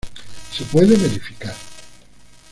Se 0.51 0.63
puede 0.65 0.95
verificar. 0.97 1.53